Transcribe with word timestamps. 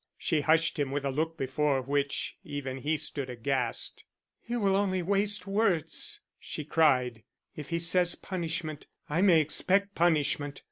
She 0.17 0.41
hushed 0.41 0.79
him 0.79 0.89
with 0.89 1.05
a 1.05 1.11
look 1.11 1.37
before 1.37 1.83
which 1.83 2.35
even 2.43 2.77
he 2.77 2.97
stood 2.97 3.29
aghast. 3.29 4.03
"You 4.47 4.59
will 4.59 4.75
only 4.75 5.03
waste 5.03 5.45
words," 5.45 6.21
she 6.39 6.65
cried. 6.65 7.21
"If 7.55 7.69
he 7.69 7.77
says 7.77 8.15
punishment, 8.15 8.87
I 9.11 9.21
may 9.21 9.39
expect 9.41 9.93
punishment." 9.93 10.59